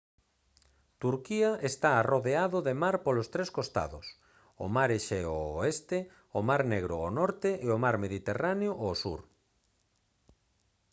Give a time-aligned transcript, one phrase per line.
[1.03, 4.05] turquía está arrodeado de mar polos tres costados
[4.63, 5.97] o mar exeo ao oeste
[6.39, 9.19] o mar negro ao norte e o mar mediterráneo ao sur